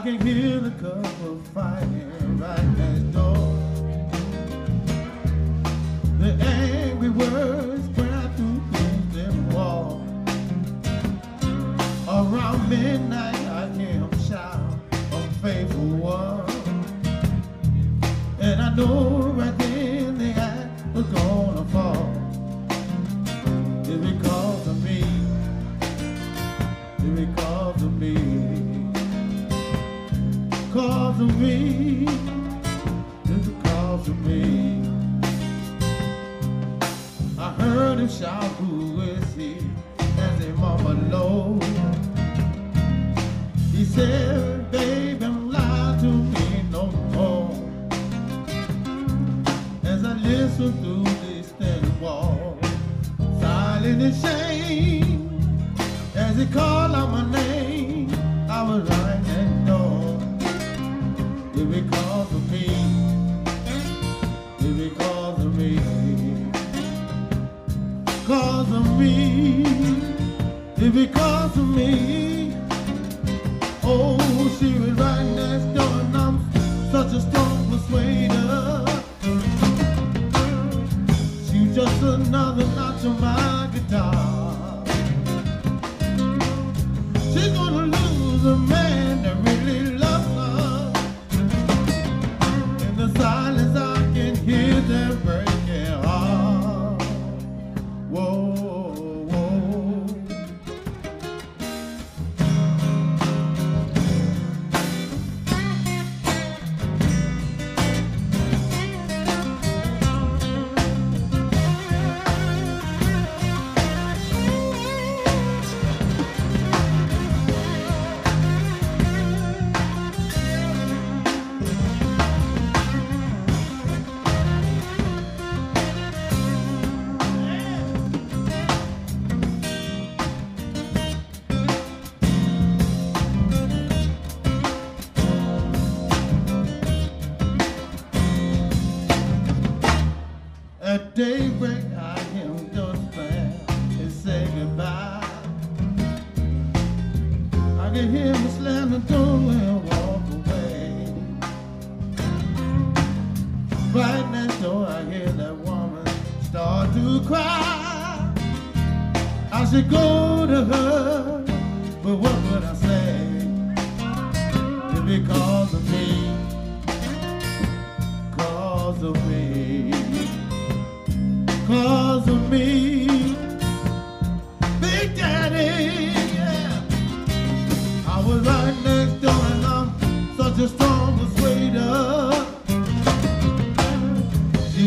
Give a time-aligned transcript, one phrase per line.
[0.00, 1.86] I can hear the cup of fire
[2.38, 3.19] right now.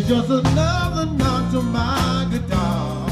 [0.06, 3.10] She's just another knock to my guitar.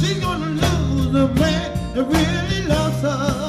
[0.00, 3.45] She's gonna lose a man that really loves her.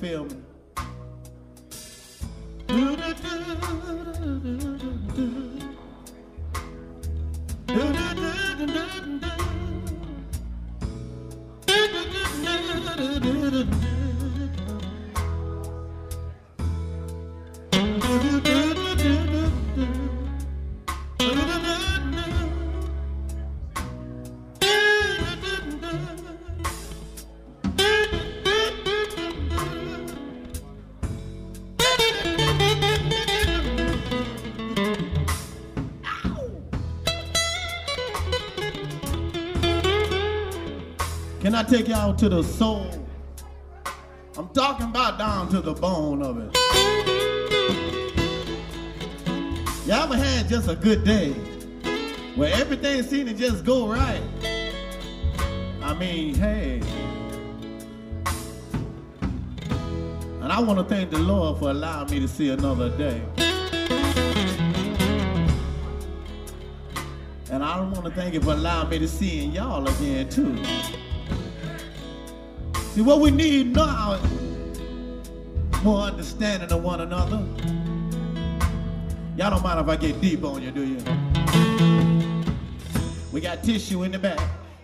[0.00, 0.39] Can
[41.70, 42.90] take y'all to the soul?
[44.36, 46.56] I'm talking about down to the bone of it.
[49.86, 51.30] You ever had just a good day
[52.34, 54.20] where everything seemed to just go right?
[55.80, 56.80] I mean, hey.
[60.40, 63.22] And I want to thank the Lord for allowing me to see another day.
[67.48, 70.58] And I want to thank you for allowing me to see y'all again, too.
[72.90, 74.80] See, what we need now is
[75.84, 77.36] more understanding of one another.
[79.36, 80.96] Y'all don't mind if I get deep on you, do you?
[83.30, 84.40] We got tissue in the back.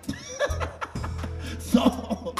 [1.58, 2.32] so,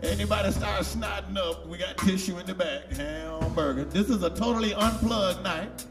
[0.00, 2.92] anybody start snotting up, we got tissue in the back.
[2.92, 3.84] Hamburger.
[3.84, 5.86] This is a totally unplugged night.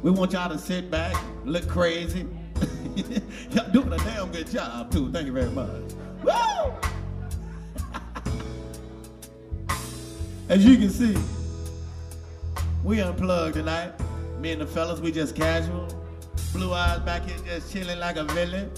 [0.00, 2.26] We want y'all to sit back, look crazy.
[3.50, 5.12] y'all doing a damn good job, too.
[5.12, 5.92] Thank you very much.
[6.24, 6.95] Woo!
[10.48, 11.16] As you can see,
[12.84, 13.92] we unplugged tonight.
[14.40, 15.88] Me and the fellas, we just casual.
[16.52, 18.70] Blue eyes back here just chilling like a villain,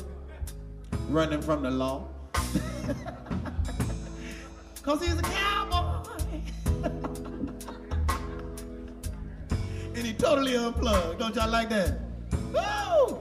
[1.11, 2.09] running from the law.
[4.83, 6.09] Cause he's a cowboy.
[9.95, 11.19] and he totally unplugged.
[11.19, 11.99] Don't y'all like that?
[12.51, 13.21] Woo!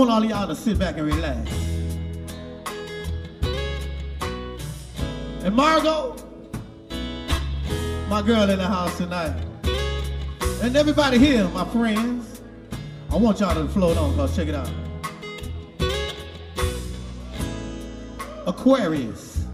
[0.00, 1.50] Want all y'all to sit back and relax.
[5.44, 6.24] And Margot,
[8.08, 9.36] my girl in the house tonight.
[10.62, 12.40] And everybody here, my friends,
[13.10, 14.70] I want y'all to float on, cause check it out.
[18.46, 19.44] Aquarius,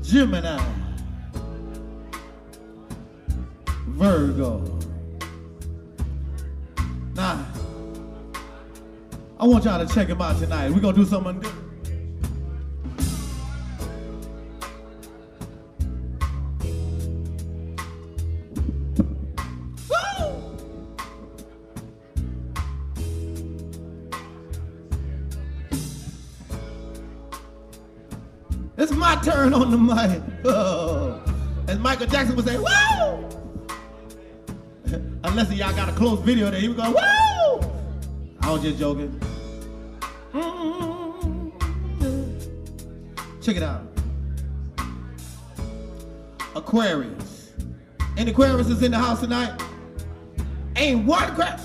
[0.00, 0.73] Gemini,
[9.64, 10.70] want y'all to check him out tonight.
[10.70, 11.40] We're gonna do something.
[19.88, 19.96] Woo!
[28.76, 30.20] It's my turn on the mic.
[30.44, 31.22] Oh.
[31.68, 32.66] As Michael Jackson would say, woo!
[35.24, 37.60] Unless y'all got a close video there, he would go, woo!
[38.42, 39.18] I was just joking.
[43.40, 43.86] Check it out.
[46.56, 47.52] Aquarius.
[48.16, 49.62] Any Aquarius is in the house tonight?
[50.74, 51.60] Ain't one crap.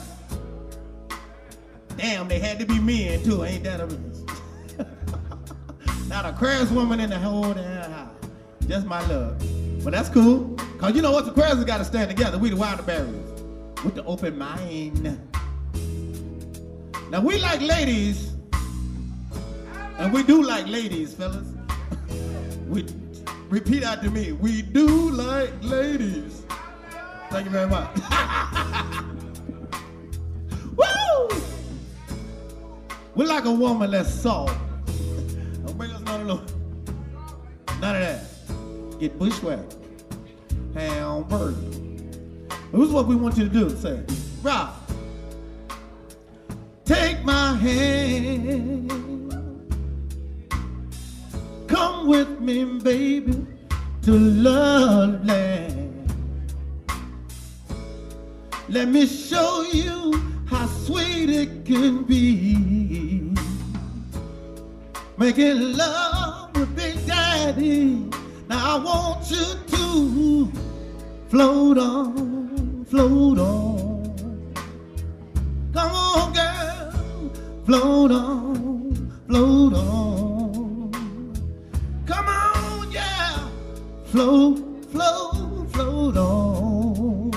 [1.98, 3.44] Damn, they had to be men too.
[3.44, 3.88] Ain't that a
[6.08, 8.14] Not a Aquarius woman in the whole damn house.
[8.68, 9.44] Just my love.
[9.84, 10.56] But that's cool.
[10.78, 11.26] Cause you know what?
[11.26, 12.38] The Aquarius got to stand together.
[12.38, 13.16] We the water bearers.
[13.84, 15.20] With the open mind.
[17.10, 18.36] Now we like ladies.
[20.00, 21.46] And we do like ladies, fellas.
[22.70, 22.86] we
[23.50, 24.32] repeat after me.
[24.32, 26.44] We do like ladies.
[27.30, 28.00] Thank you very much.
[30.78, 31.42] Woo!
[33.14, 34.58] We like a woman that's soft.
[35.66, 36.56] Don't bring us none of
[37.82, 39.00] None of that.
[39.02, 39.76] Get bushwhacked.
[40.74, 41.60] Hamburger.
[42.72, 43.70] This is what we want you to do.
[43.76, 44.02] Say,
[44.44, 44.74] Rob,
[46.86, 49.19] take my hand.
[51.80, 53.48] Come with me, baby,
[54.02, 56.12] to love land.
[58.68, 63.34] Let me show you how sweet it can be.
[65.18, 68.10] Making love with Big Daddy.
[68.50, 70.52] Now I want you to
[71.30, 74.52] float on, float on.
[75.74, 77.32] Come on, girl,
[77.66, 80.19] float on, float on.
[84.12, 87.32] Float, flow, float on.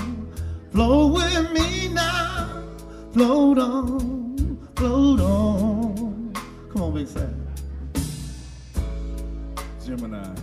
[0.71, 2.63] Flow with me now,
[3.11, 6.33] float on, float on.
[6.71, 7.47] Come on, Big Sam.
[9.85, 10.35] Gemini.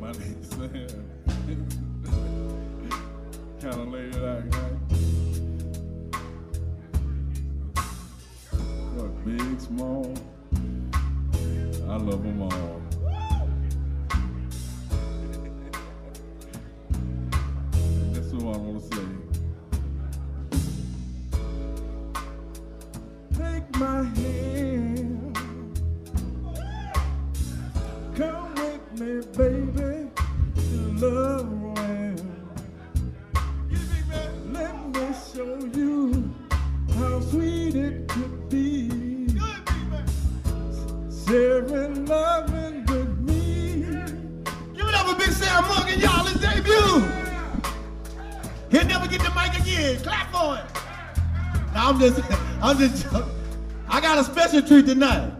[0.00, 1.06] My name's Sam.
[3.60, 4.76] kind of laid it out, right?
[8.96, 10.14] What, big, small?
[11.88, 12.79] I love them all.
[18.52, 19.02] I want to say.
[23.38, 25.38] Take my hand.
[28.16, 29.59] Come with me, baby,
[50.02, 50.64] Clap for it.
[51.74, 52.20] No, I'm just,
[52.62, 53.06] I'm just.
[53.88, 55.32] I got a special treat tonight.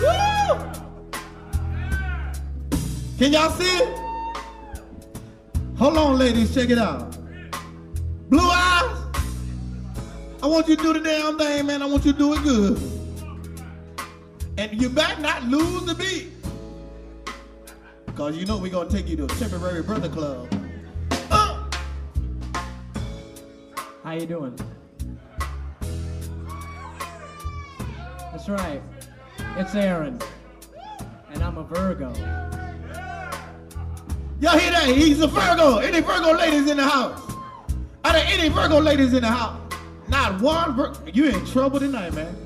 [0.00, 0.58] Woo!
[3.18, 3.98] Can y'all see it?
[5.76, 6.54] Hold on, ladies.
[6.54, 7.16] Check it out.
[8.28, 9.04] Blue eyes.
[10.42, 11.82] I want you to do the damn thing, man.
[11.82, 12.78] I want you to do it good.
[14.58, 16.32] And you better not lose the beat.
[18.06, 20.48] Because you know we're going to take you to a temporary brother club.
[24.14, 24.58] You doing?
[28.32, 28.82] That's right.
[29.56, 30.18] It's Aaron.
[31.32, 32.12] And I'm a Virgo.
[34.40, 34.94] y'all hear that?
[34.94, 35.78] He's a Virgo.
[35.78, 37.20] Any Virgo ladies in the house?
[38.04, 39.60] Are there any Virgo ladies in the house?
[40.08, 40.98] Not one Virgo.
[41.12, 42.36] You in trouble tonight, man.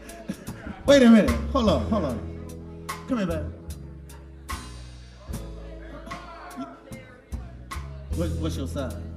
[0.86, 1.30] Wait a minute.
[1.52, 2.86] Hold on, hold on.
[3.08, 3.52] Come here, man.
[8.14, 9.07] What, what's your sign?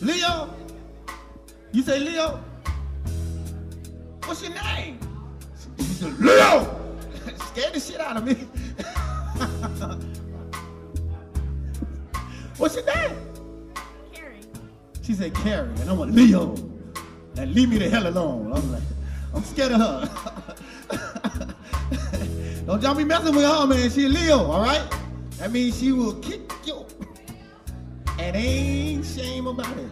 [0.00, 0.54] Leo.
[1.72, 2.42] You say Leo?
[4.24, 4.98] What's your name?
[5.78, 6.80] She said, Leo!
[7.46, 8.34] Scared the shit out of me.
[12.58, 13.16] What's your name?
[14.12, 14.40] Carrie.
[15.02, 16.54] She said, Carrie, and I'm a Leo.
[17.36, 18.52] And leave me the hell alone.
[18.52, 18.82] I'm like,
[19.34, 21.54] I'm scared of her.
[22.66, 23.90] Don't y'all be messing with her, man.
[23.90, 24.82] She a Leo, all right?
[25.38, 26.45] That means she will kick
[28.34, 29.88] ain't shame about it.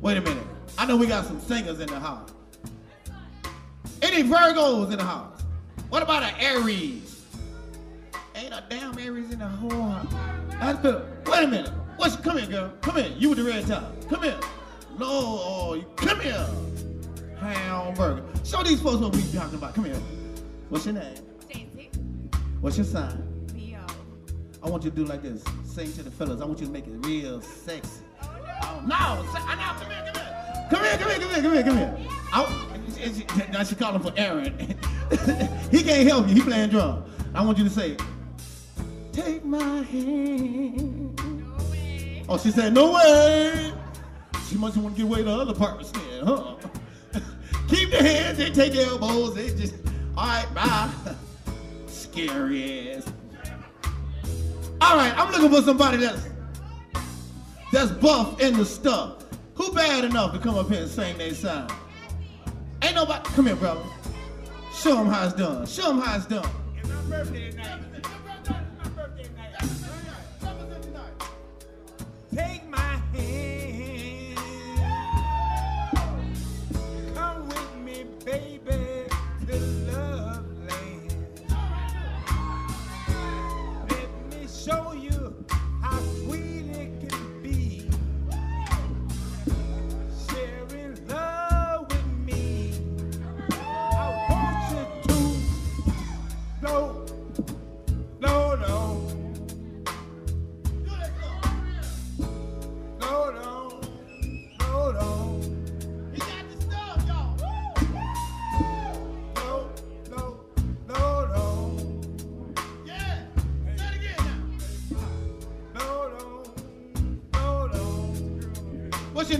[0.00, 0.46] Wait a minute.
[0.78, 2.30] I know we got some singers in the house.
[4.02, 5.42] Any Virgos in the house?
[5.90, 7.26] What about an Aries?
[8.34, 10.12] Ain't a damn Aries in the whole house.
[10.58, 11.04] That's good.
[11.26, 11.72] Wait a minute.
[11.96, 12.72] What's come here, girl?
[12.80, 13.12] Come here.
[13.18, 14.08] You with the red top.
[14.08, 14.40] Come here.
[14.98, 16.46] No, oh, come here.
[17.38, 18.24] Hamburger.
[18.44, 19.74] Show these folks what we talking about.
[19.74, 20.00] Come here.
[20.68, 21.16] What's your name?
[21.40, 21.90] Stacy.
[22.60, 23.29] What's your sign?
[24.62, 25.42] I want you to do like this.
[25.64, 26.40] Sing to the fellas.
[26.40, 28.02] I want you to make it real sexy.
[28.22, 28.94] Oh, no.
[28.94, 30.66] I.
[30.70, 31.18] Come here, come here.
[31.18, 32.10] Come here, come here, come here, come here.
[32.32, 34.56] I, now she calling for Aaron.
[35.70, 36.34] he can't help you.
[36.34, 37.04] He playing drum.
[37.34, 37.96] I want you to say,
[39.12, 42.24] "Take my hand." No way.
[42.28, 43.72] Oh, she said, "No way."
[44.48, 46.56] She must want to get away the other parts then, huh?
[47.68, 48.38] Keep the hands.
[48.38, 49.34] They take elbows.
[49.34, 49.74] They just.
[50.16, 50.90] All right, bye.
[51.86, 53.10] Scary ass.
[54.80, 56.26] All right, I'm looking for somebody that's
[57.72, 59.24] that's buff in the stuff.
[59.54, 61.70] Who bad enough to come up here and sing their song?
[62.82, 63.22] Ain't nobody.
[63.30, 63.82] Come here, brother.
[64.74, 65.66] Show them how it's done.
[65.66, 66.48] Show them how it's done.
[66.76, 67.80] It's my birthday tonight.
[72.34, 73.49] Take my hand.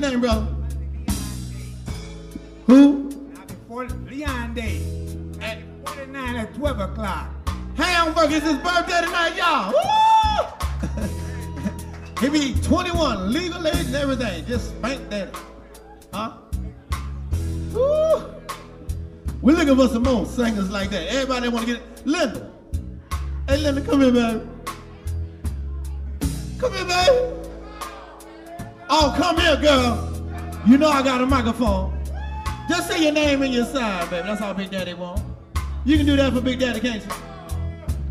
[0.00, 0.46] Name, brother?
[2.66, 3.10] Who?
[3.46, 4.80] Before Leon Day
[5.40, 7.28] at 49 at 12 o'clock.
[7.76, 9.72] Hamburg, it's his birthday tonight, y'all.
[9.72, 9.80] Woo!
[12.20, 14.46] he be 21, legal age and everything.
[14.46, 15.34] Just spank that.
[16.12, 16.32] Huh?
[17.72, 18.34] Woo!
[19.42, 21.08] We're looking for some more singers like that.
[21.08, 22.06] Everybody want to get it.
[22.06, 22.50] Linda.
[23.48, 24.49] Hey, Linda, come here, baby.
[28.92, 30.10] Oh, come here, girl.
[30.66, 31.96] You know I got a microphone.
[32.68, 34.26] Just say your name and your sign, baby.
[34.26, 35.22] That's all Big Daddy want.
[35.84, 37.10] You can do that for Big Daddy, can't you?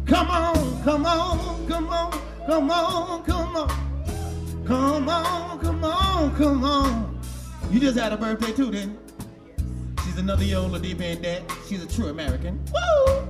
[0.05, 4.65] Come on, come on, come on, come on, come on.
[4.65, 7.21] Come on, come on, come on.
[7.69, 9.95] You just had a birthday too, didn't you?
[10.05, 11.43] She's another year older deep in that.
[11.67, 12.63] She's a true American.
[12.73, 13.27] Woo!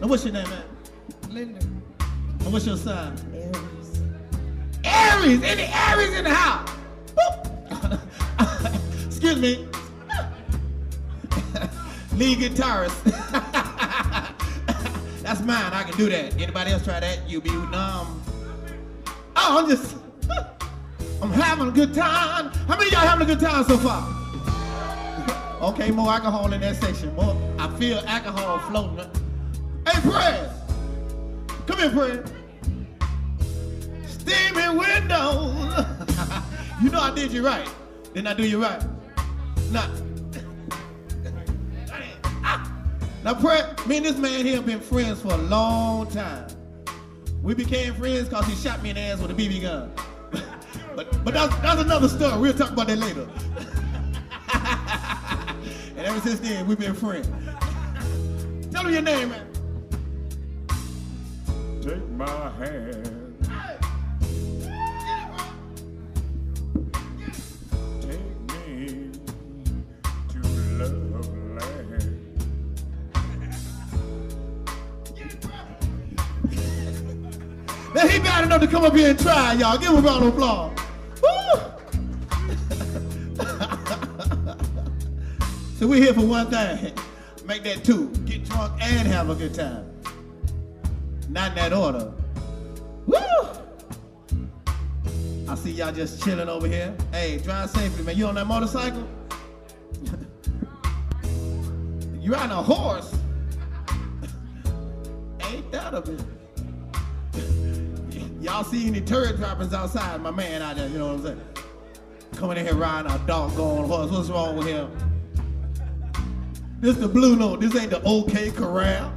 [0.00, 0.64] Now what's your name, man?
[1.28, 1.60] Linda.
[1.60, 3.16] And what's your sign?
[4.92, 5.42] Aries!
[5.42, 6.68] Any Aries in the house?
[9.06, 9.66] Excuse me.
[12.16, 13.02] Lead guitarist.
[15.22, 15.72] That's mine.
[15.72, 16.34] I can do that.
[16.40, 17.28] Anybody else try that?
[17.28, 18.22] You be numb.
[19.36, 19.96] Oh, I'm just.
[21.22, 22.50] I'm having a good time.
[22.66, 24.06] How many of y'all having a good time so far?
[25.62, 27.14] Okay, more alcohol in that section.
[27.14, 27.36] More.
[27.58, 29.08] I feel alcohol floating.
[29.86, 30.50] Hey, Fred.
[31.66, 32.30] Come here, Fred.
[34.22, 35.84] Steaming windows.
[36.82, 37.68] you know I did you right.
[38.14, 38.82] Didn't I do you right?
[39.72, 39.88] Now,
[43.24, 46.46] now, Fred, me and this man here have been friends for a long time.
[47.40, 49.92] We became friends because he shot me in the ass with a BB gun.
[50.96, 52.38] but but that's, that's another story.
[52.38, 53.28] We'll talk about that later.
[55.96, 57.28] and ever since then, we've been friends.
[58.72, 59.46] Tell me your name, man.
[61.80, 63.11] Take my hand.
[78.08, 79.78] He bad enough to come up here and try, y'all.
[79.78, 80.78] Give him a round of applause.
[85.82, 86.92] So we're here for one thing.
[87.44, 88.08] Make that two.
[88.24, 89.84] Get drunk and have a good time.
[91.28, 92.12] Not in that order.
[93.04, 93.16] Woo!
[95.48, 96.94] I see y'all just chilling over here.
[97.10, 98.16] Hey, drive safely, man.
[98.16, 99.08] You on that motorcycle?
[102.20, 103.10] you riding a horse?
[105.48, 106.20] Ain't that a bit?
[108.42, 110.20] Y'all see any turd droppings outside?
[110.20, 111.40] My man out there, you know what I'm saying?
[112.34, 114.10] Coming in here riding a doggone horse.
[114.10, 114.90] What's wrong with him?
[116.80, 117.60] This the blue note.
[117.60, 119.12] This ain't the OK Corral.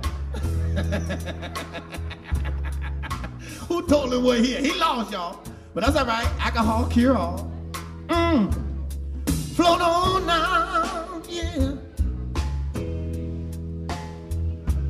[3.67, 4.61] Who told him what here?
[4.61, 5.41] He lost y'all.
[5.73, 6.29] But that's all right.
[6.39, 7.51] Alcohol cure all.
[8.07, 8.53] Mm.
[9.55, 11.71] Float on now, yeah.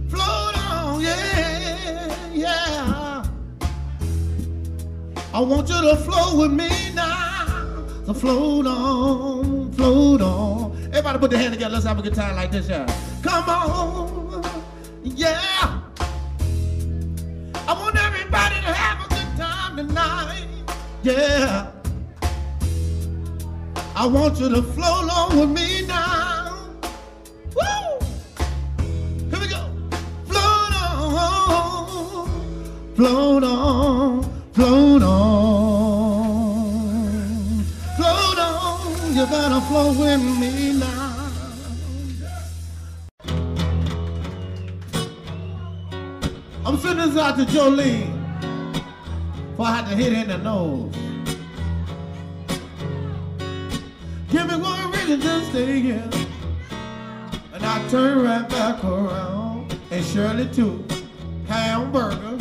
[0.09, 2.94] Float on, yeah, yeah.
[5.35, 7.45] I want you to flow with me now.
[8.05, 10.77] So float on, float on.
[10.85, 11.73] Everybody put their hand together.
[11.73, 12.85] Let's have a good time like this, yeah.
[13.21, 14.45] Come on,
[15.03, 15.81] yeah.
[17.67, 20.47] I want everybody to have a good time tonight,
[21.03, 21.69] yeah.
[23.93, 26.24] I want you to flow along with me now.
[47.45, 48.09] to Jolie
[49.49, 50.93] before I had to hit in the nose.
[54.29, 56.09] Give me one reason to stay here.
[57.53, 59.77] And I turn right back around.
[59.91, 60.83] And Shirley too.
[61.47, 62.37] Hamburger.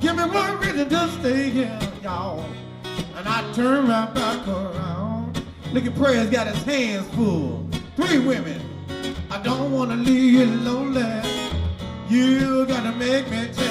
[0.00, 2.44] Give me one reason to stay here, y'all.
[3.16, 5.42] And I turn right back around.
[5.72, 7.68] Look at Prayer's got his hands full.
[7.96, 8.60] Three women.
[9.30, 11.19] I don't wanna leave you lonely.
[12.10, 13.69] You gotta make me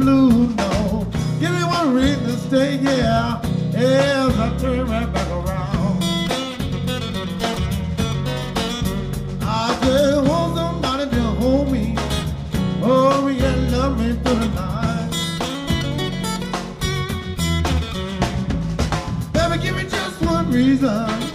[0.00, 1.06] blues, no.
[1.38, 3.40] Give me one reason to stay, yeah,
[3.74, 6.02] as I turn right back around.
[9.42, 11.94] I just want somebody to hold me,
[12.82, 15.10] oh, me and love me for the night.
[19.34, 21.29] Baby, give me just one reason.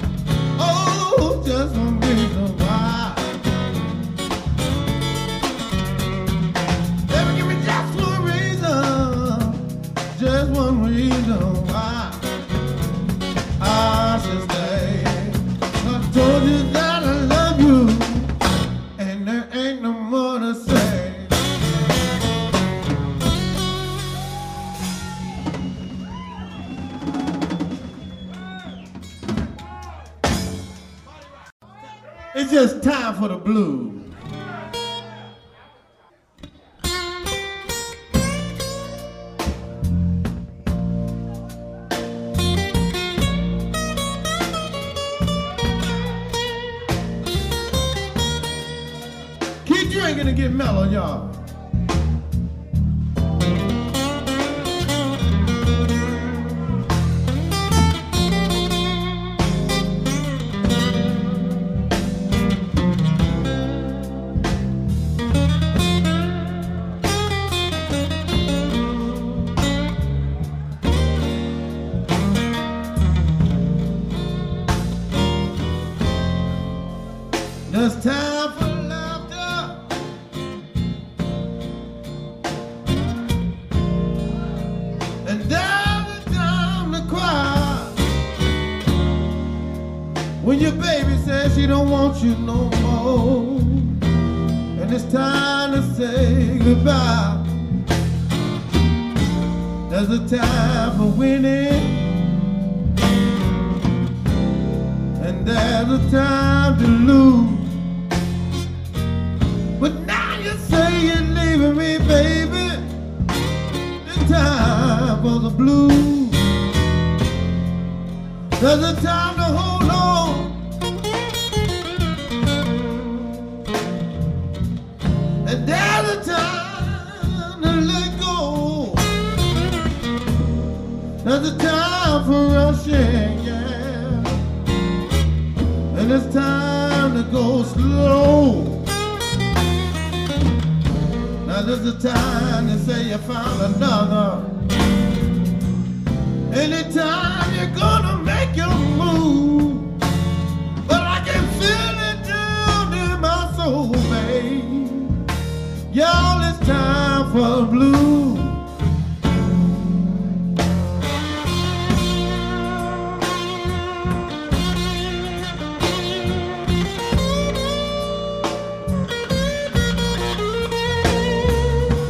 [33.16, 33.95] for the blues.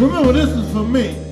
[0.06, 1.25] Remember, this is for me.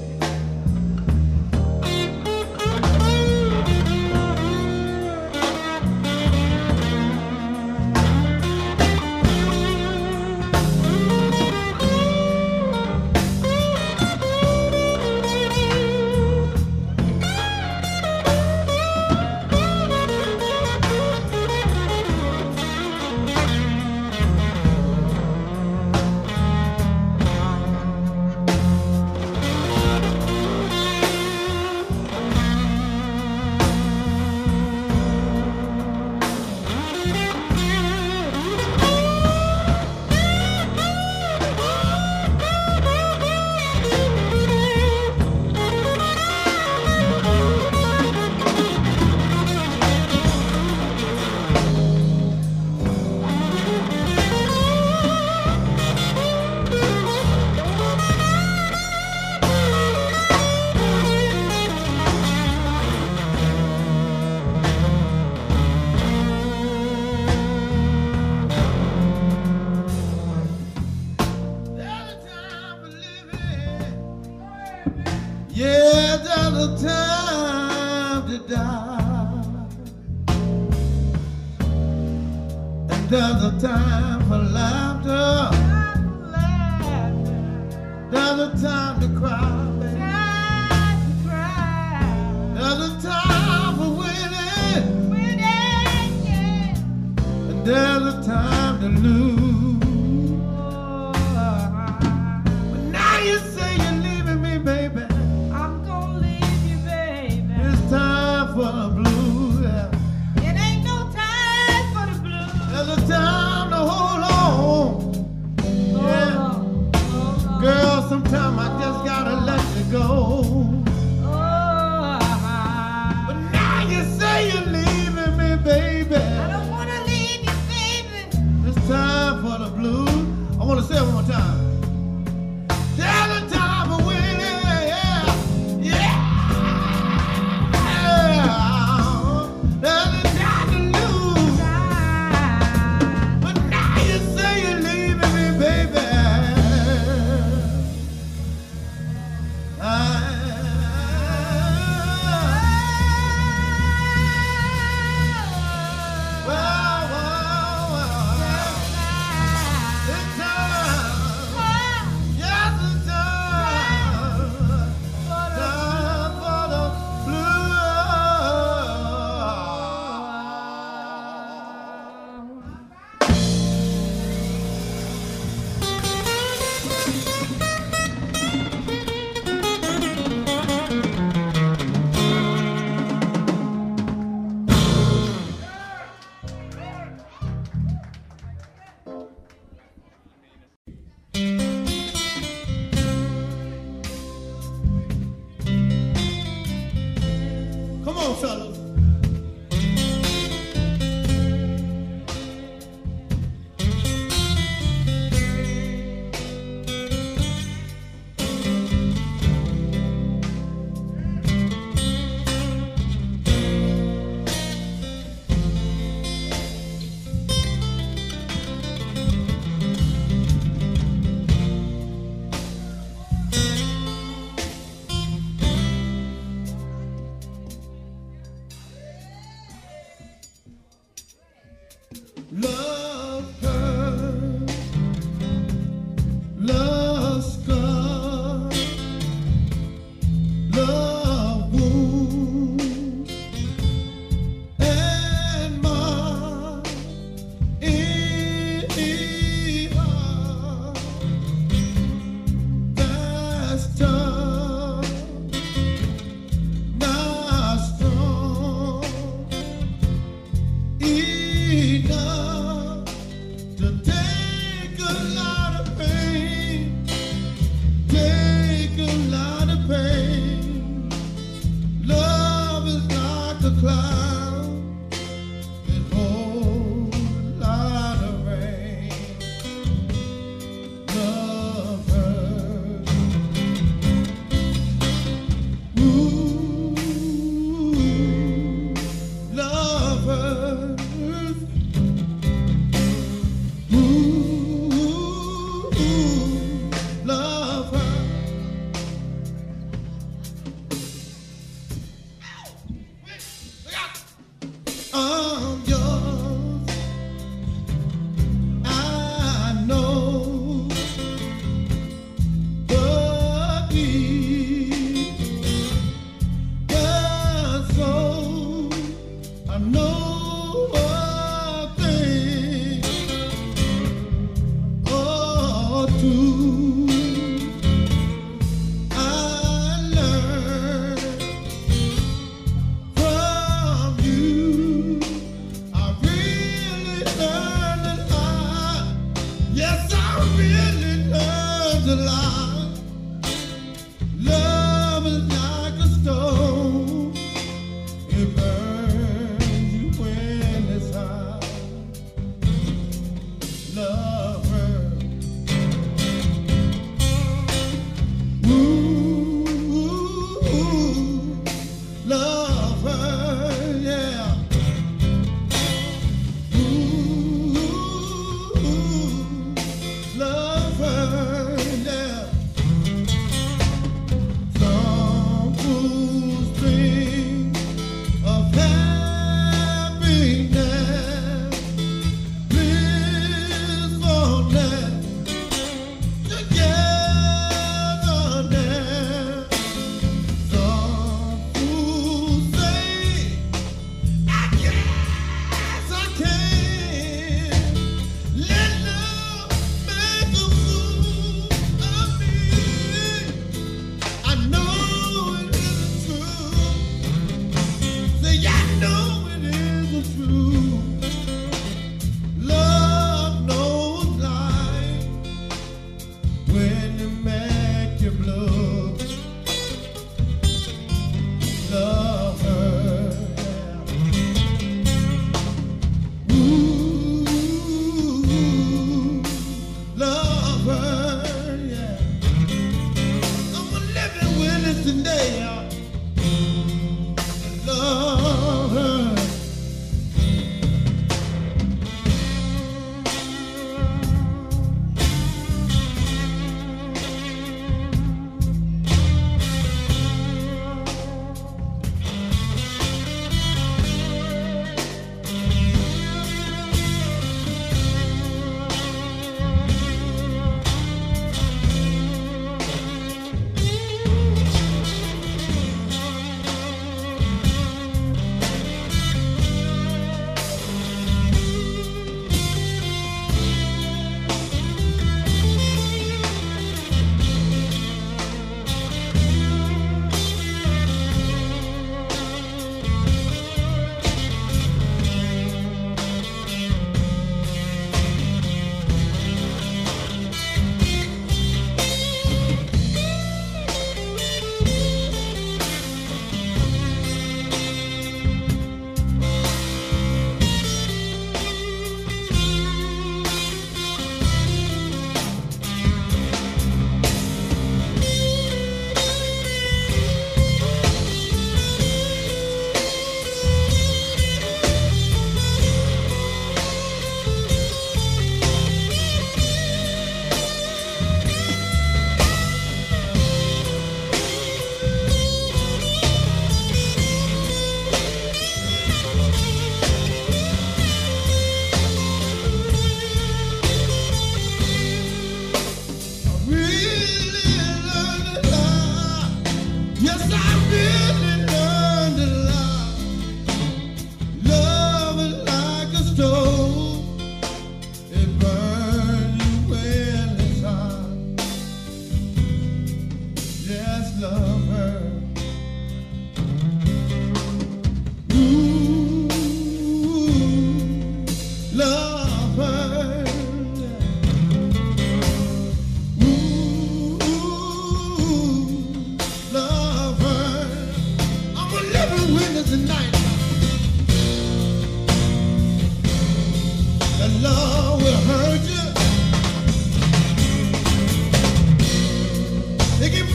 [198.44, 198.73] Come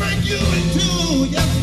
[0.09, 1.58] break you in two.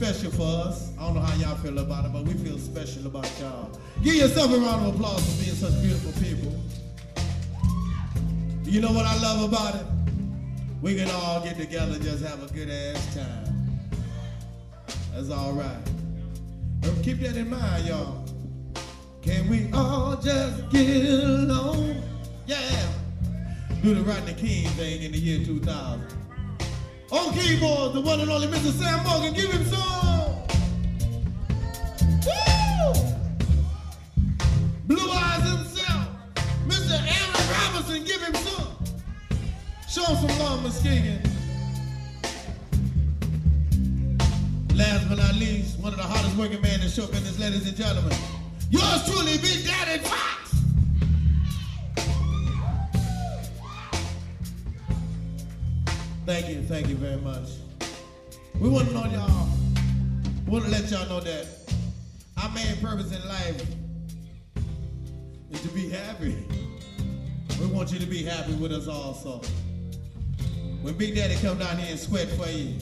[0.00, 0.92] Special for us.
[0.98, 3.70] I don't know how y'all feel about it, but we feel special about y'all.
[4.02, 6.58] Give yourself a round of applause for being such beautiful people.
[8.64, 9.84] You know what I love about it?
[10.80, 13.78] We can all get together just have a good ass time.
[15.12, 15.84] That's all right.
[17.02, 18.24] Keep that in mind, y'all.
[19.20, 22.02] Can we all just get along?
[22.46, 22.88] Yeah.
[23.82, 26.06] Do the Rodney King thing in the year 2000.
[27.12, 28.70] On keyboard, the one and only Mr.
[28.70, 29.34] Sam Morgan.
[29.34, 30.30] Give him some.
[32.24, 32.92] Woo!
[34.86, 36.08] Blue Eyes himself,
[36.68, 36.94] Mr.
[36.94, 38.04] Aaron Robinson.
[38.04, 38.76] Give him some.
[39.88, 41.20] Show him some love, Muskegon.
[44.76, 47.76] Last but not least, one of the hardest working men in show business, ladies and
[47.76, 48.16] gentlemen.
[48.70, 50.39] Yours truly, Big Daddy Fox.
[56.30, 57.48] Thank you, thank you very much.
[58.60, 59.48] We want to know y'all,
[60.46, 61.44] we want to let y'all know that
[62.40, 63.60] our main purpose in life
[65.50, 66.36] is to be happy.
[67.58, 69.40] We want you to be happy with us also.
[70.82, 72.76] When Big Daddy come down here and sweat for you,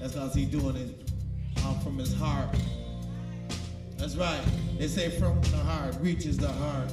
[0.00, 1.10] that's because he's doing it
[1.66, 2.48] um, from his heart.
[3.98, 4.40] That's right.
[4.78, 6.90] They say from the heart reaches the heart.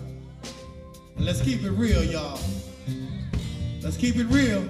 [1.16, 2.42] And let's keep it real, y'all.
[3.82, 4.68] Let's keep it real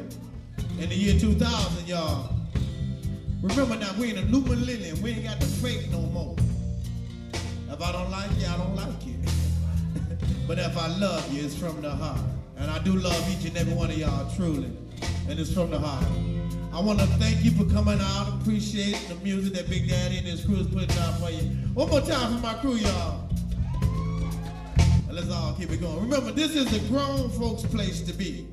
[0.82, 2.34] in the year 2000, y'all.
[3.44, 5.00] Remember now, we in a new millennium.
[5.02, 6.36] We ain't got the fake no more.
[7.70, 9.16] If I don't like you, I don't like you.
[10.48, 12.22] but if I love you, it's from the heart.
[12.58, 14.72] And I do love each and every one of y'all, truly.
[15.30, 16.06] And it's from the heart.
[16.74, 18.42] I want to thank you for coming out.
[18.42, 21.44] Appreciate the music that Big Daddy and his crew is putting out for you.
[21.76, 23.30] One more time for my crew, y'all.
[25.08, 26.02] And let's all keep it going.
[26.02, 28.48] Remember, this is the grown folks' place to be.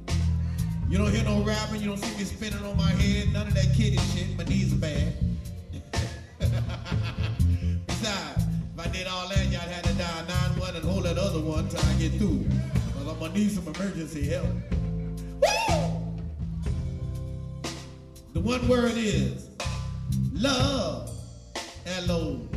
[0.89, 3.55] You don't hear no rapping, you don't see me spinning on my head, none of
[3.55, 4.39] that kiddie shit.
[4.39, 5.13] My knees are bad.
[7.87, 11.41] Besides, if I did all that, y'all had to dial 9-1 and hold that other
[11.41, 12.39] one till I get through.
[12.39, 14.47] Because I'm gonna need some emergency help.
[15.43, 16.21] Woo!
[18.33, 19.51] The one word is
[20.33, 21.11] love.
[21.87, 22.49] L-O-V-E.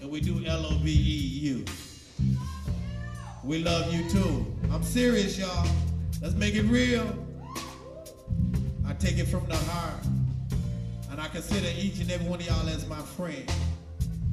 [0.00, 1.64] And we do L-O-V-E-U.
[3.44, 4.46] We love you too.
[4.72, 5.68] I'm serious, y'all.
[6.22, 7.06] Let's make it real.
[8.86, 10.02] I take it from the heart.
[11.10, 13.52] And I consider each and every one of y'all as my friend.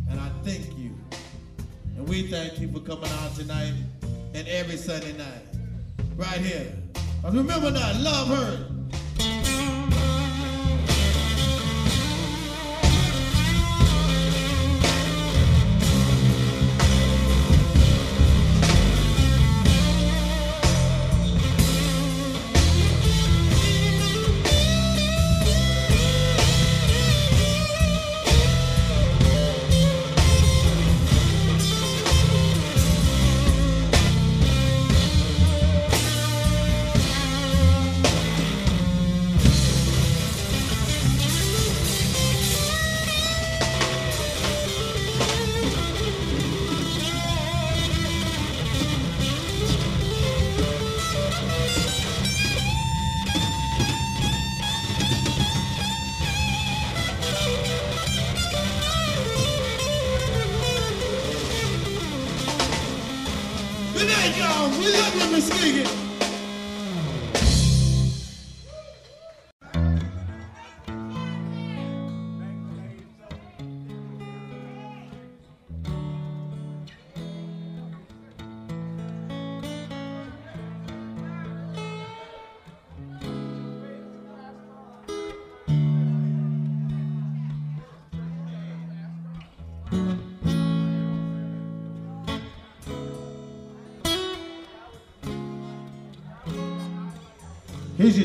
[0.10, 0.98] And I thank you.
[1.98, 3.74] And we thank you for coming out tonight
[4.34, 5.44] and every Sunday night.
[6.16, 6.74] Right here.
[7.22, 8.68] But remember now, love her.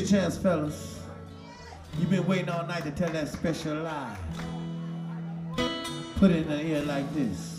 [0.07, 0.99] Chance, fellas.
[1.99, 4.15] You've been waiting all night to tell that special lie.
[6.15, 7.56] Put it in the ear like this.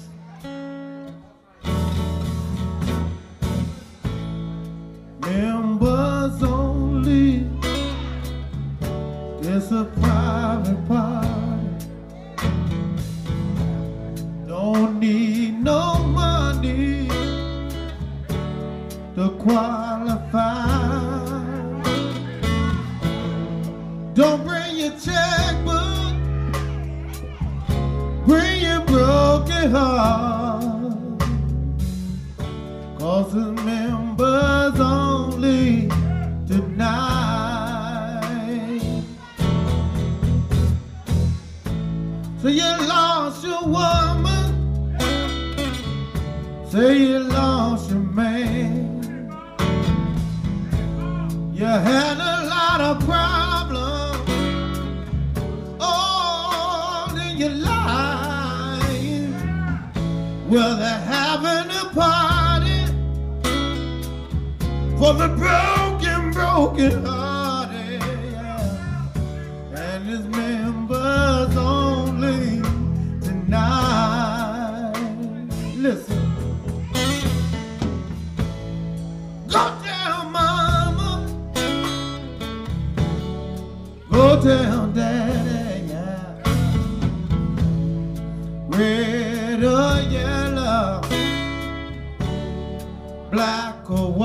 [46.71, 49.01] Say you lost your man.
[51.55, 54.29] You had a lot of problems
[55.81, 58.85] all in your life.
[60.49, 62.85] Well, they're having a party
[64.99, 67.28] for the broken, broken hearted.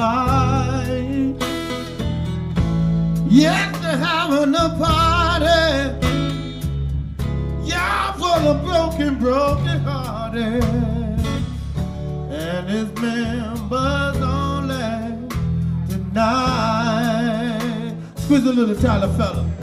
[0.03, 1.35] White.
[3.29, 5.71] Yes, they're having a party.
[7.63, 10.63] Yeah, for the broken, broken hearted.
[12.41, 15.29] And it's members only
[15.89, 16.33] tonight.
[18.15, 19.62] Squeeze a little Tyler fella.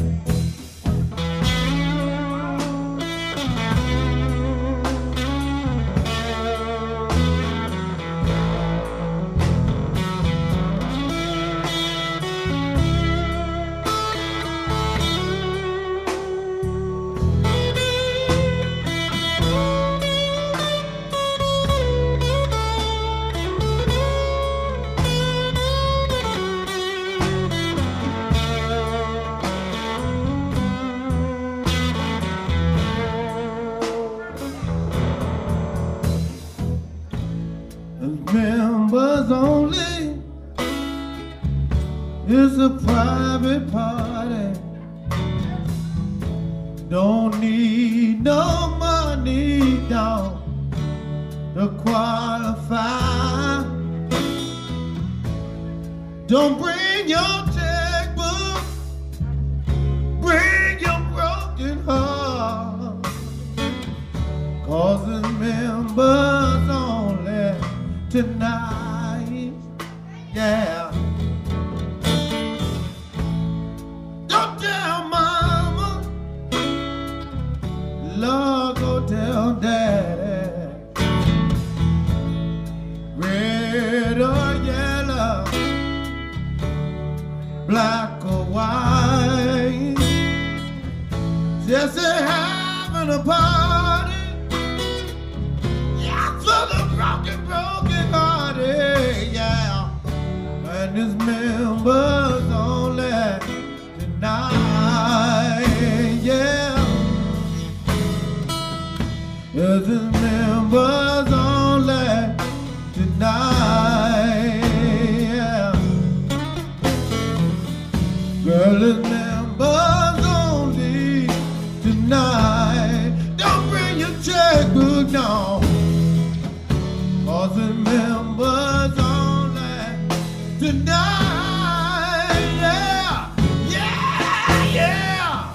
[130.60, 133.34] Tonight, yeah,
[133.68, 135.54] yeah, yeah.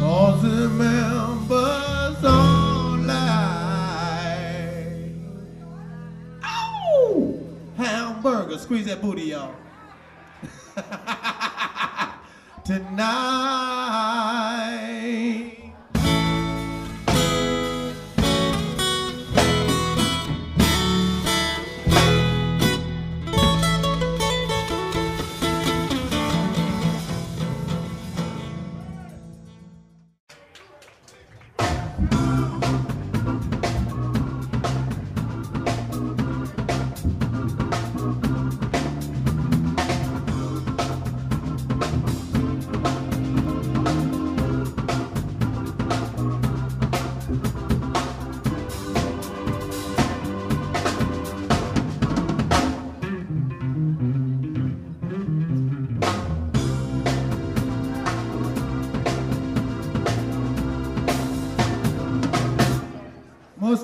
[0.00, 2.24] Cause the members.
[6.42, 7.34] Ow!
[7.76, 9.54] Hamburger, squeeze that booty, y'all.
[12.64, 14.04] Tonight.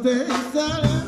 [0.03, 0.99] tristeza.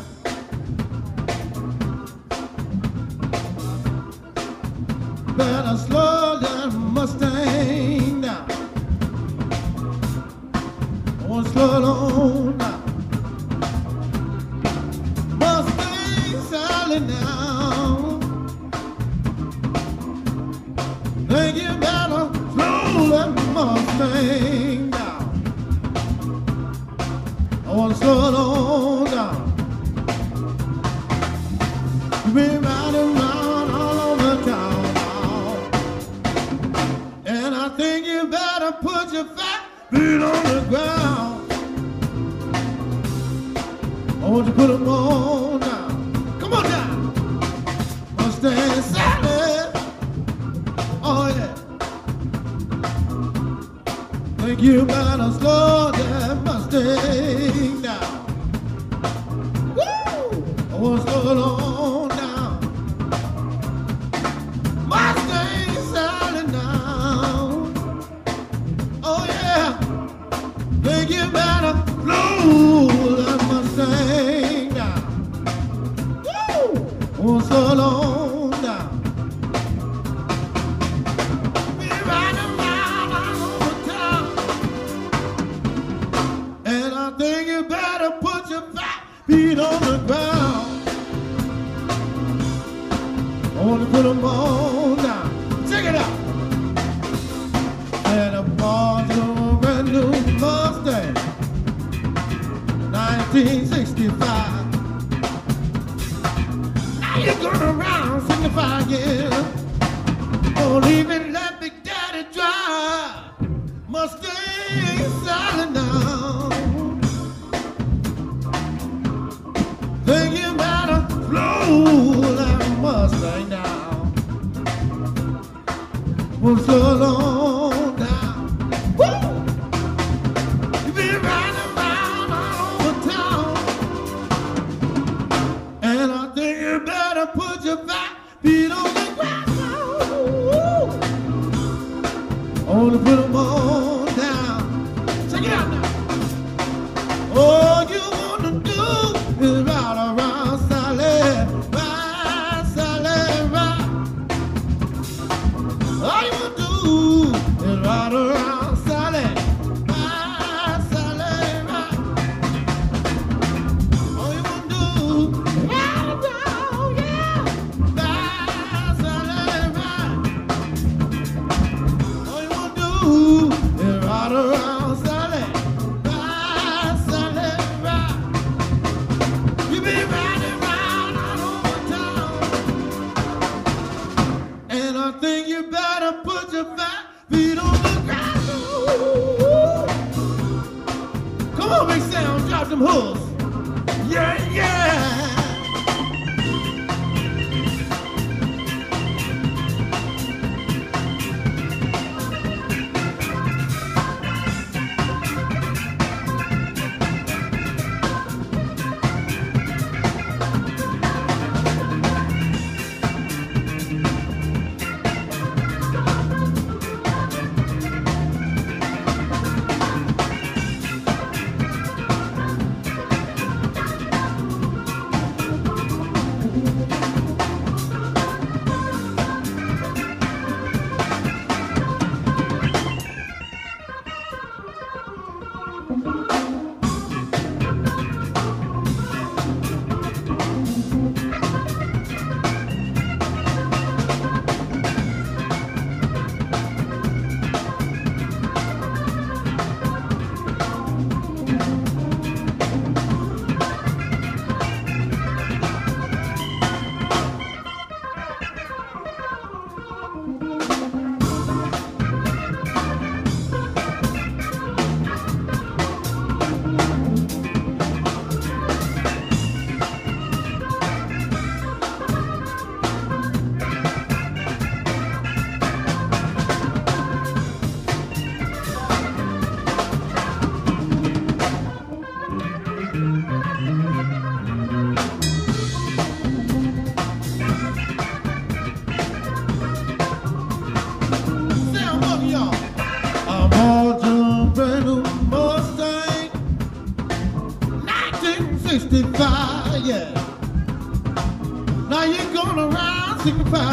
[126.42, 127.51] Well, slow on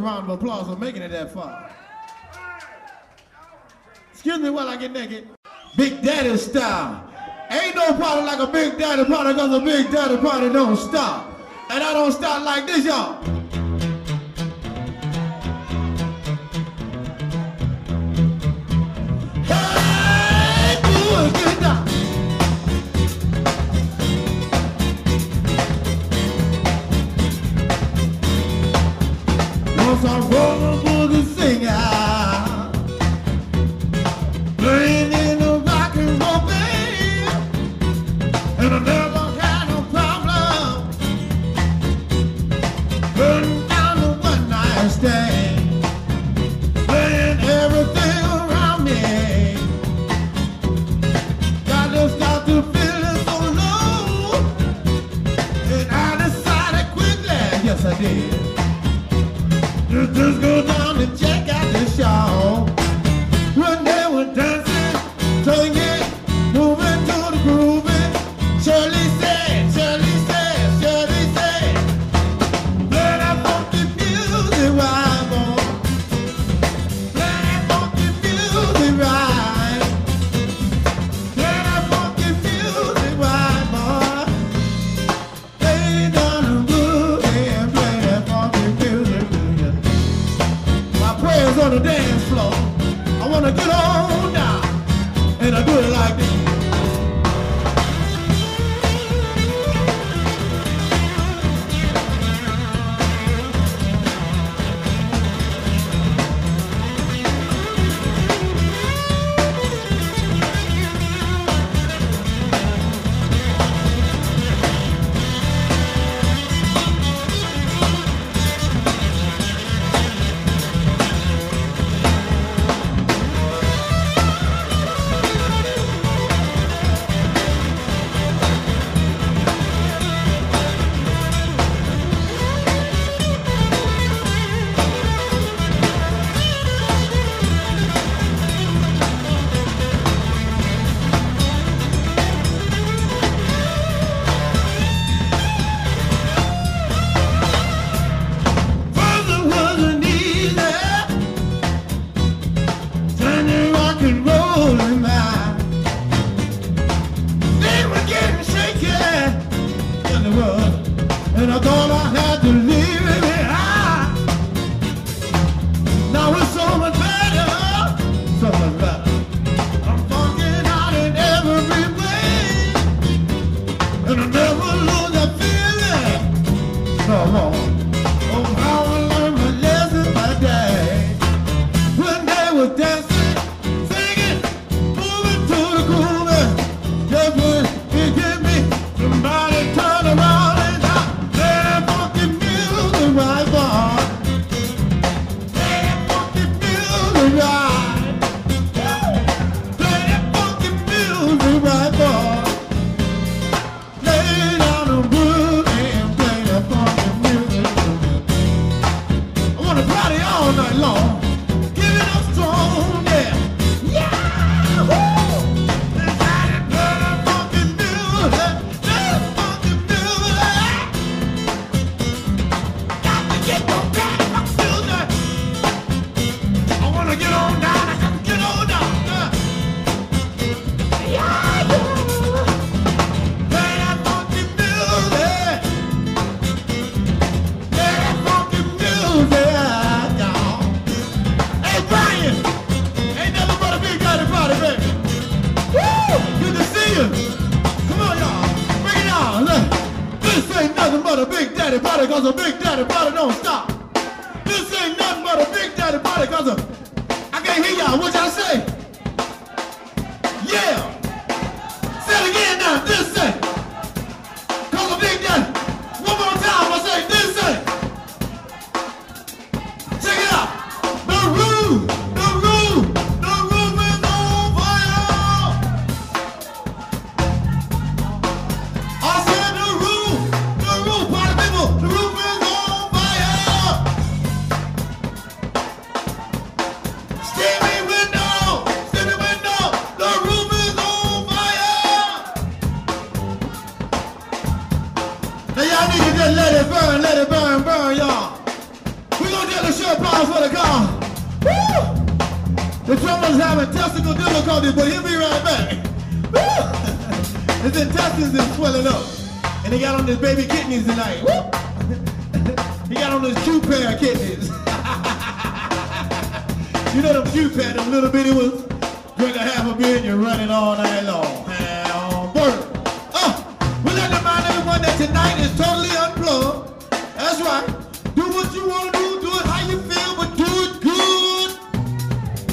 [0.00, 1.70] a round of applause for making it that far.
[4.12, 5.28] Excuse me while I get naked.
[5.76, 7.06] Big Daddy style.
[7.50, 11.26] Ain't no party like a Big Daddy party because a Big Daddy party don't stop.
[11.70, 13.39] And I don't stop like this, y'all.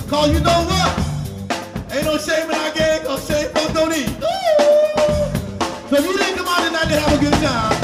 [0.08, 0.98] Cause you know what?
[1.92, 4.08] Ain't no shame in our game, cause shame folks don't eat.
[4.08, 4.88] Ooh.
[5.90, 7.76] So if you didn't come out tonight to have a good time,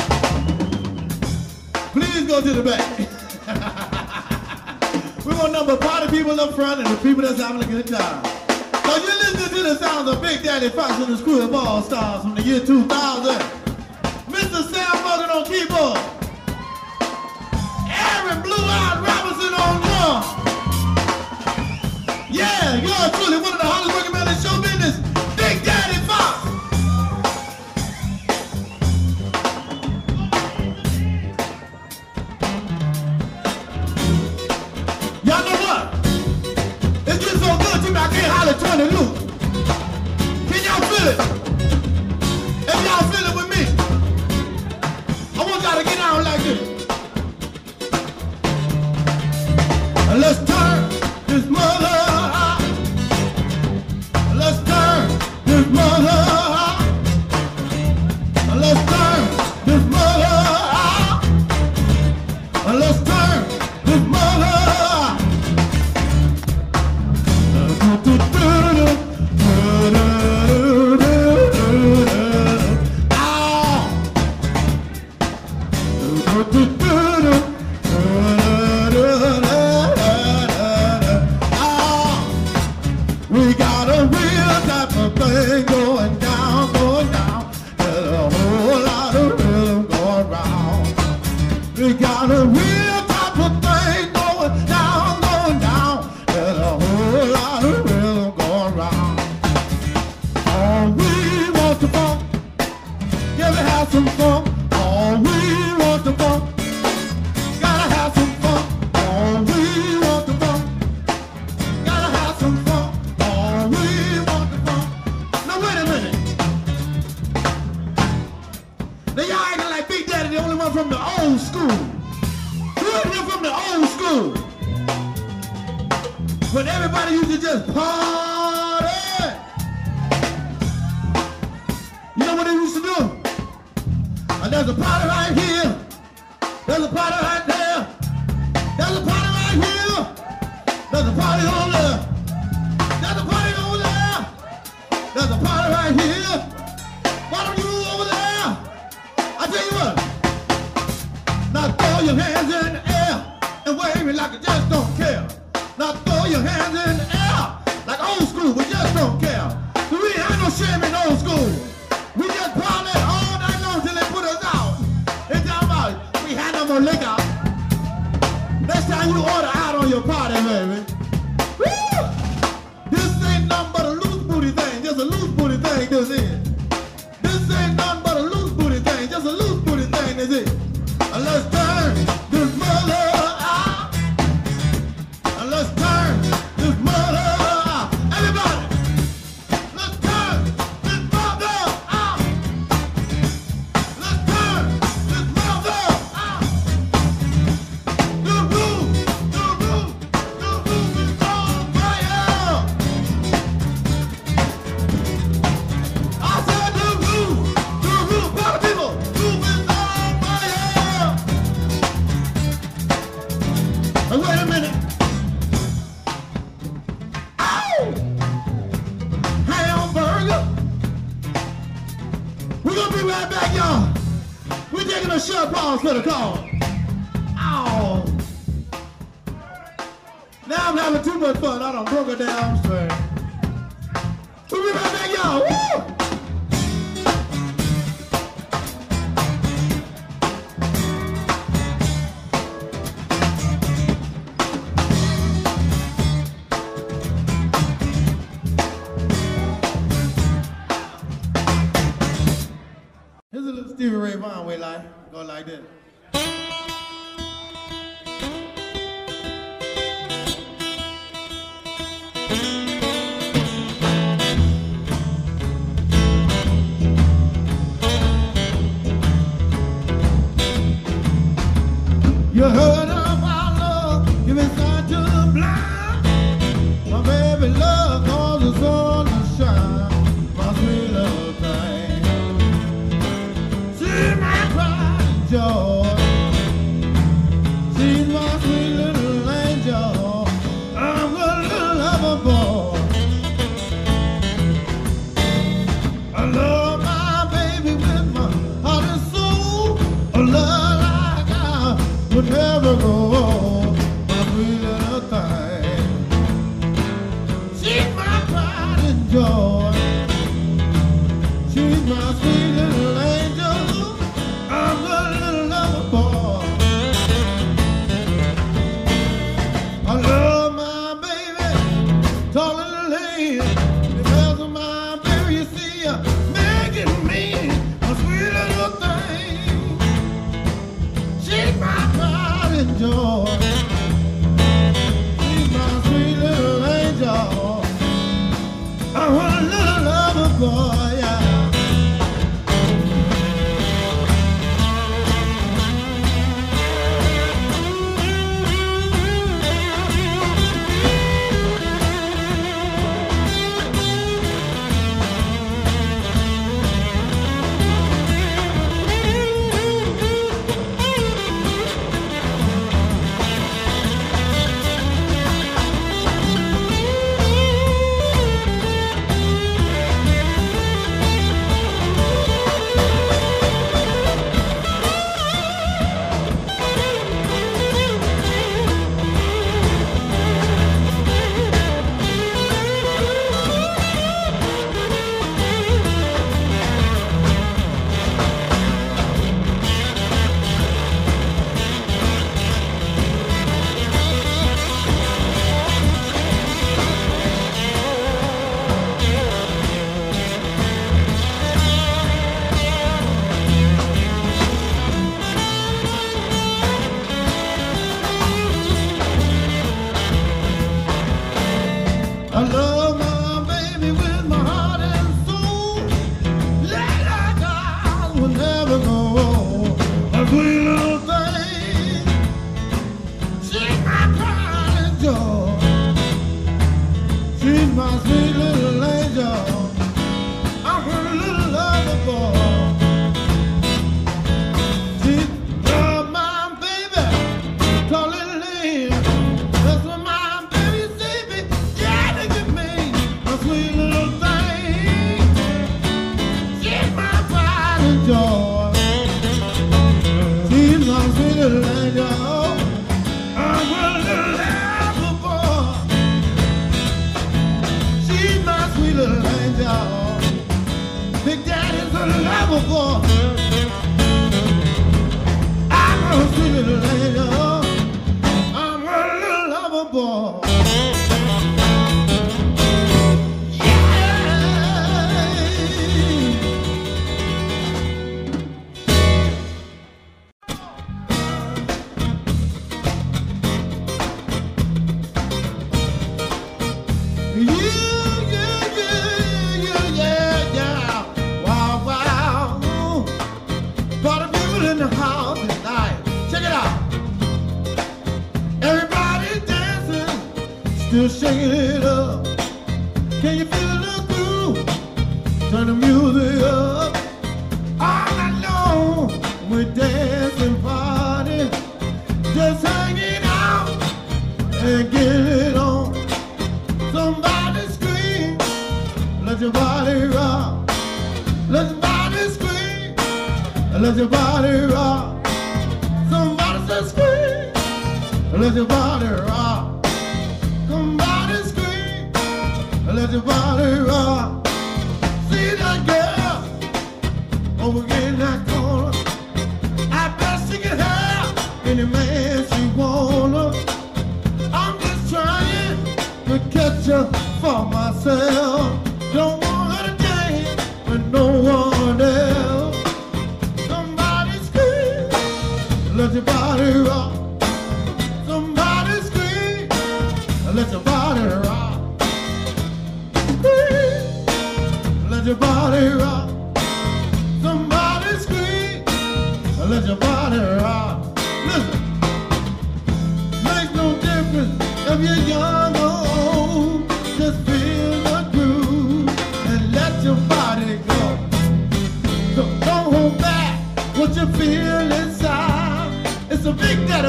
[1.91, 2.99] please go to the back.
[5.25, 8.23] We're gonna number party people up front and the people that's having a good time.
[8.85, 11.81] So you're listening to the sounds of Big Daddy Fox and the School of All
[11.81, 13.35] Stars from the year 2000.
[14.31, 14.63] Mr.
[14.71, 15.99] Sam Morgan on keyboard.
[17.91, 20.52] Aaron Blue Eyed Robinson on drums
[23.11, 24.02] truly one of the hottest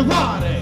[0.09, 0.54] party.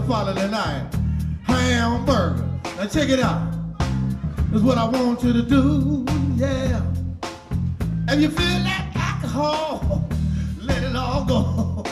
[0.00, 0.94] to follow tonight.
[1.44, 2.44] Hamburger.
[2.76, 3.52] Now check it out.
[4.50, 6.04] That's what I want you to do,
[6.36, 6.82] yeah.
[8.08, 10.08] If you feel that alcohol,
[10.60, 11.82] let it all go.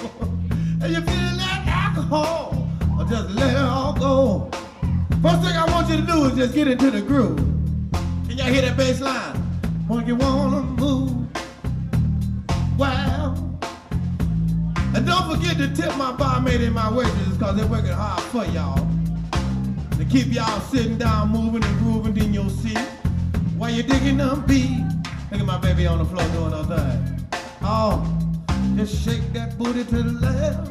[0.83, 2.69] if you feel that alcohol,
[2.99, 4.51] or just let it all go.
[5.23, 7.39] First thing I want you to do is just get into the groove.
[8.29, 9.37] Can y'all hear that bass line?
[9.87, 11.18] When you wanna move,
[15.39, 18.87] forget to tip my barmaid and my waitresses because they're working hard for y'all.
[19.97, 22.79] To keep y'all sitting down, moving and grooving in your seat
[23.57, 24.85] while you're digging them beat.
[25.31, 27.29] Look at my baby on the floor doing her thing.
[27.63, 28.05] Oh,
[28.77, 30.71] just shake that booty to the left,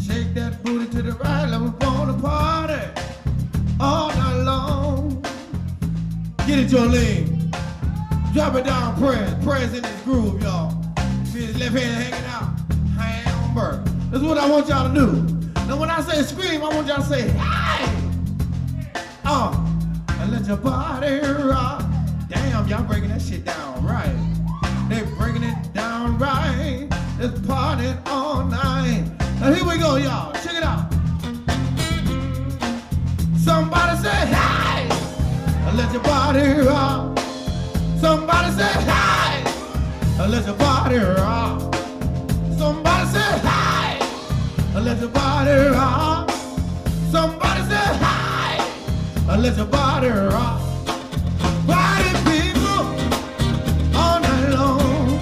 [0.00, 1.46] shake that booty to the right.
[1.46, 3.02] Let me wanna party
[3.80, 5.22] all night long.
[6.46, 7.52] Get it, Jolene.
[8.32, 9.44] Drop it down, press.
[9.44, 10.70] Press in this groove, y'all.
[11.24, 12.50] See his left hand hanging out.
[12.96, 13.89] Hamburger.
[14.10, 15.06] That's what I want y'all to do.
[15.68, 17.86] Now, when I say scream, I want y'all to say, hey!
[19.24, 19.54] Uh,
[20.08, 21.84] and let your body rock.
[22.28, 24.16] Damn, y'all breaking that shit down right.
[24.88, 26.88] They breaking it down right.
[27.20, 29.04] Let's party all night.
[29.38, 30.32] Now here we go, y'all.
[30.42, 30.92] Check it out.
[33.38, 34.88] Somebody say hey,
[35.68, 37.16] and let your body rock.
[38.00, 39.44] Somebody say hey,
[40.18, 41.74] and let your body rock.
[42.58, 43.79] Somebody say hey,
[44.74, 46.30] let your body rock.
[47.10, 47.98] Somebody say
[49.28, 50.60] and let your body rock.
[51.66, 52.84] Body people
[54.00, 55.20] all night long.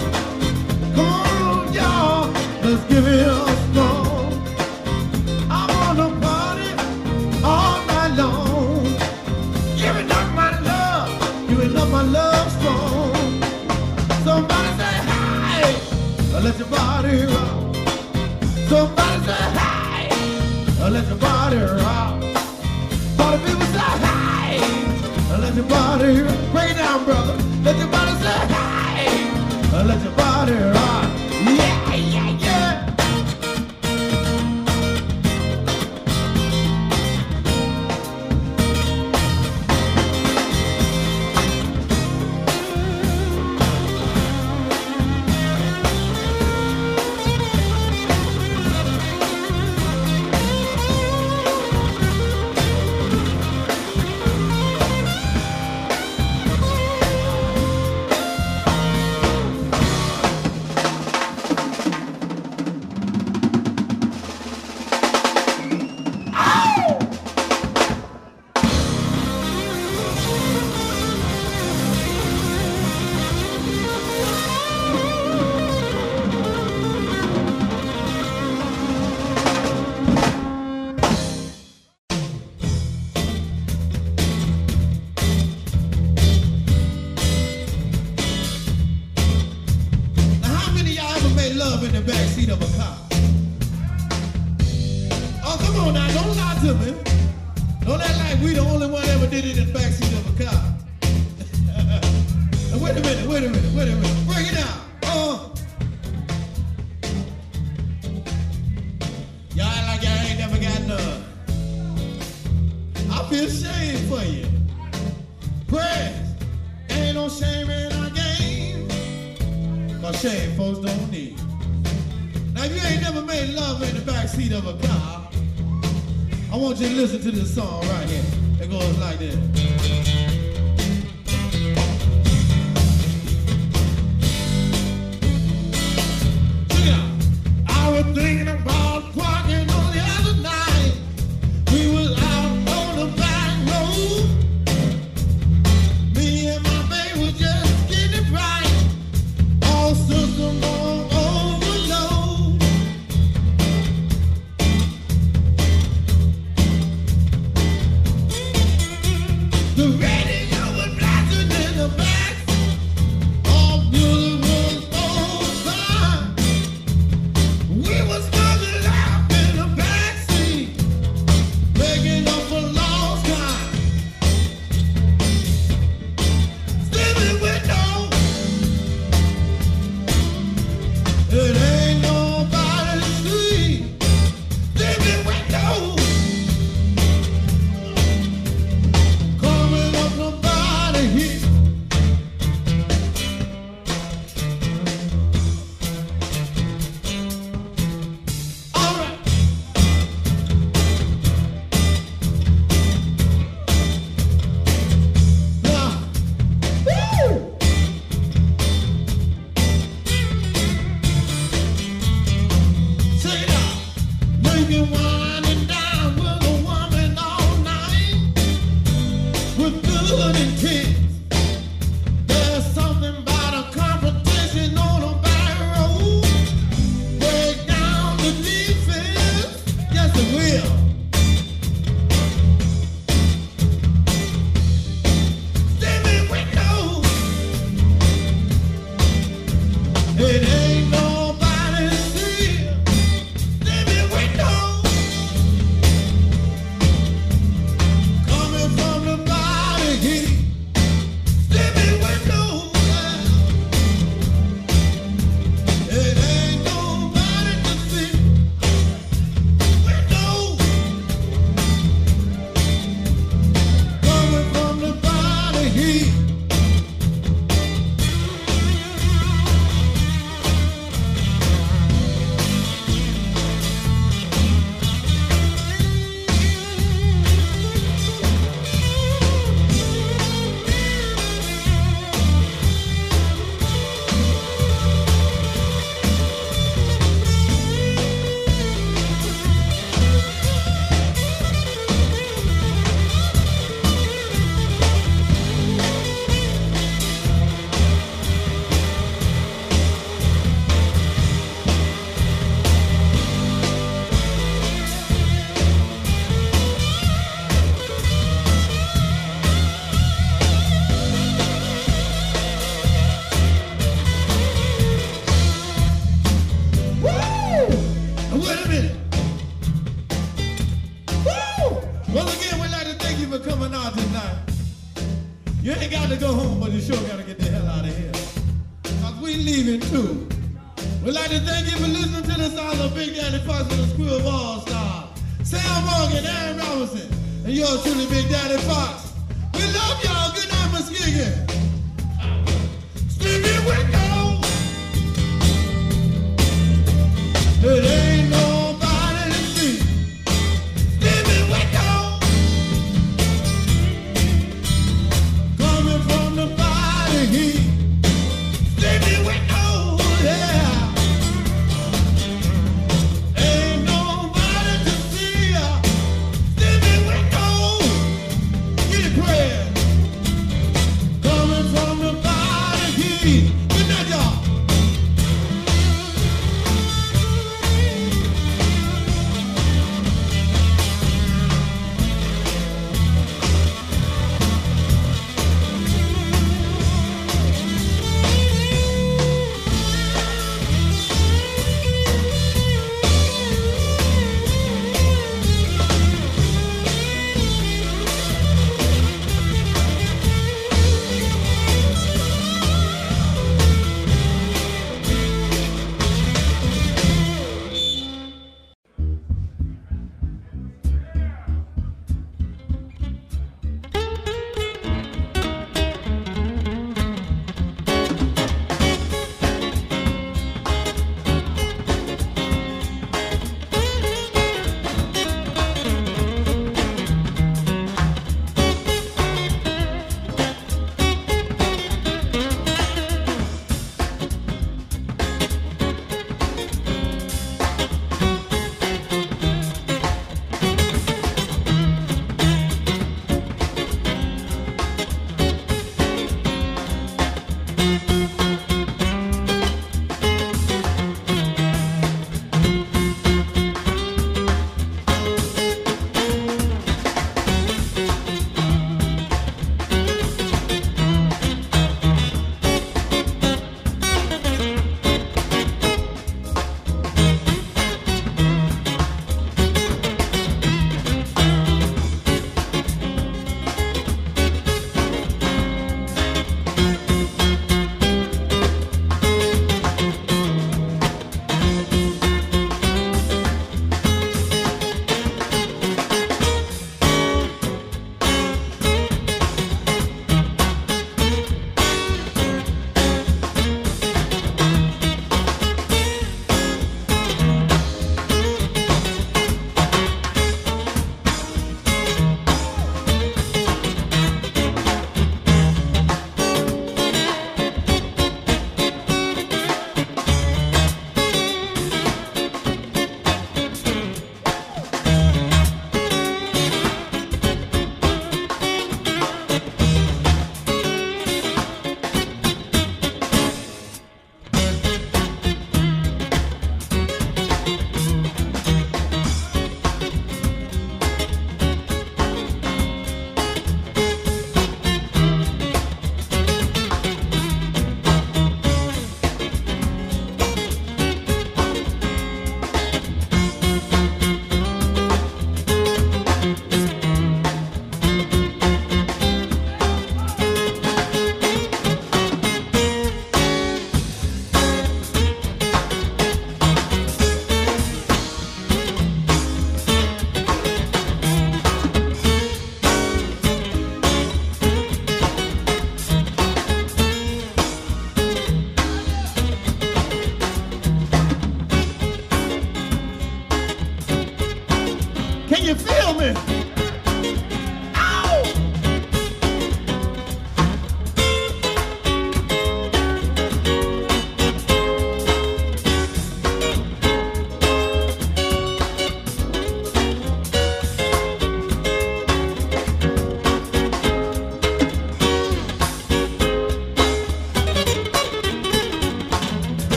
[0.95, 2.27] Come on, y'all,
[2.63, 3.27] let's give it.
[5.49, 6.69] I wanna party
[7.43, 8.83] all night long.
[9.77, 12.51] Giving up my love, giving up my love.
[14.23, 15.75] Somebody say hi,
[16.43, 17.75] let your body rock.
[18.69, 19.08] Somebody hi,
[20.99, 22.21] let your body rock.
[23.15, 26.23] Party people say hi, let your body.
[26.51, 27.35] Break it down, brother.
[27.63, 30.88] Let your body say hi, let your body rock.